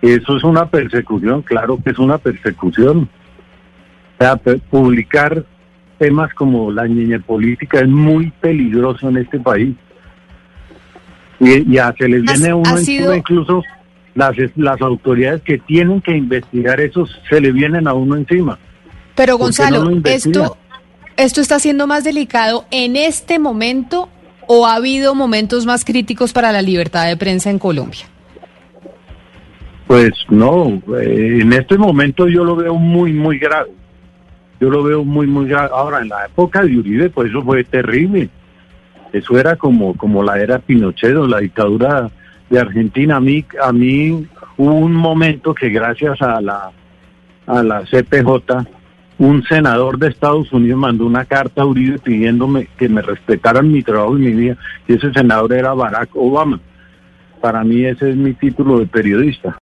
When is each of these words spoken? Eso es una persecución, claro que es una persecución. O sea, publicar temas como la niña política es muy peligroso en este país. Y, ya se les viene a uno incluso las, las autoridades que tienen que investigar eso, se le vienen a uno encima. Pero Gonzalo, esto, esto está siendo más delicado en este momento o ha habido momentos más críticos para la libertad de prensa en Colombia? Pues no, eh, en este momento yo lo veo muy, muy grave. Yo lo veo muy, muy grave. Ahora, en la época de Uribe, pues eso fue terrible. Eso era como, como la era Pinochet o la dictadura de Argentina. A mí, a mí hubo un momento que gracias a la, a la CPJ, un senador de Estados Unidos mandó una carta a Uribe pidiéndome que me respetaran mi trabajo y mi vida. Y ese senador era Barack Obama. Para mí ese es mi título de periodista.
Eso 0.00 0.36
es 0.36 0.44
una 0.44 0.66
persecución, 0.66 1.42
claro 1.42 1.78
que 1.82 1.90
es 1.90 1.98
una 1.98 2.18
persecución. 2.18 3.08
O 4.18 4.24
sea, 4.24 4.36
publicar 4.70 5.44
temas 5.98 6.32
como 6.34 6.70
la 6.70 6.86
niña 6.86 7.18
política 7.18 7.80
es 7.80 7.88
muy 7.88 8.30
peligroso 8.40 9.08
en 9.08 9.18
este 9.18 9.40
país. 9.40 9.74
Y, 11.40 11.72
ya 11.72 11.94
se 11.96 12.08
les 12.08 12.22
viene 12.22 12.50
a 12.50 12.56
uno 12.56 13.14
incluso 13.14 13.62
las, 14.14 14.36
las 14.56 14.80
autoridades 14.80 15.42
que 15.42 15.58
tienen 15.58 16.00
que 16.00 16.16
investigar 16.16 16.80
eso, 16.80 17.06
se 17.28 17.40
le 17.40 17.52
vienen 17.52 17.86
a 17.86 17.94
uno 17.94 18.16
encima. 18.16 18.58
Pero 19.14 19.36
Gonzalo, 19.36 19.88
esto, 20.04 20.56
esto 21.16 21.40
está 21.40 21.58
siendo 21.58 21.86
más 21.86 22.04
delicado 22.04 22.66
en 22.70 22.96
este 22.96 23.38
momento 23.38 24.08
o 24.48 24.66
ha 24.66 24.74
habido 24.74 25.14
momentos 25.14 25.66
más 25.66 25.84
críticos 25.84 26.32
para 26.32 26.50
la 26.52 26.62
libertad 26.62 27.06
de 27.06 27.16
prensa 27.16 27.50
en 27.50 27.58
Colombia? 27.58 28.06
Pues 29.88 30.12
no, 30.28 30.82
eh, 31.00 31.38
en 31.40 31.50
este 31.54 31.78
momento 31.78 32.28
yo 32.28 32.44
lo 32.44 32.54
veo 32.54 32.74
muy, 32.74 33.10
muy 33.14 33.38
grave. 33.38 33.70
Yo 34.60 34.68
lo 34.68 34.82
veo 34.82 35.02
muy, 35.02 35.26
muy 35.26 35.48
grave. 35.48 35.70
Ahora, 35.72 36.02
en 36.02 36.10
la 36.10 36.26
época 36.26 36.62
de 36.62 36.76
Uribe, 36.76 37.08
pues 37.08 37.30
eso 37.30 37.42
fue 37.42 37.64
terrible. 37.64 38.28
Eso 39.14 39.38
era 39.38 39.56
como, 39.56 39.96
como 39.96 40.22
la 40.22 40.38
era 40.38 40.58
Pinochet 40.58 41.16
o 41.16 41.26
la 41.26 41.38
dictadura 41.38 42.10
de 42.50 42.60
Argentina. 42.60 43.16
A 43.16 43.20
mí, 43.20 43.46
a 43.62 43.72
mí 43.72 44.26
hubo 44.58 44.74
un 44.74 44.92
momento 44.92 45.54
que 45.54 45.70
gracias 45.70 46.20
a 46.20 46.38
la, 46.42 46.70
a 47.46 47.62
la 47.62 47.80
CPJ, 47.86 48.66
un 49.16 49.42
senador 49.44 49.98
de 49.98 50.08
Estados 50.08 50.52
Unidos 50.52 50.78
mandó 50.78 51.06
una 51.06 51.24
carta 51.24 51.62
a 51.62 51.66
Uribe 51.66 51.98
pidiéndome 51.98 52.68
que 52.76 52.90
me 52.90 53.00
respetaran 53.00 53.72
mi 53.72 53.82
trabajo 53.82 54.18
y 54.18 54.20
mi 54.20 54.32
vida. 54.32 54.58
Y 54.86 54.92
ese 54.92 55.10
senador 55.14 55.54
era 55.54 55.72
Barack 55.72 56.10
Obama. 56.14 56.60
Para 57.40 57.64
mí 57.64 57.86
ese 57.86 58.10
es 58.10 58.16
mi 58.16 58.34
título 58.34 58.80
de 58.80 58.86
periodista. 58.86 59.56